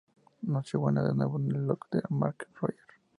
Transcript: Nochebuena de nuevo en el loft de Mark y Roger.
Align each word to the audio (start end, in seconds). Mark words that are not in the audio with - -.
Nochebuena 0.41 1.03
de 1.03 1.13
nuevo 1.13 1.37
en 1.39 1.55
el 1.55 1.67
loft 1.67 1.91
de 1.93 2.01
Mark 2.09 2.47
y 2.51 2.55
Roger. 2.59 2.85